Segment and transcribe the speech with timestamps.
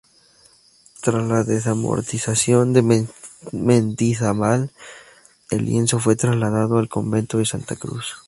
[1.03, 3.07] Tras la desamortización de
[3.51, 4.71] Mendizábal,
[5.51, 8.15] el lienzo fue trasladado al convento de Santa Cruz.